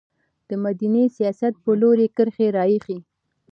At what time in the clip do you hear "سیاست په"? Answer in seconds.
1.17-1.71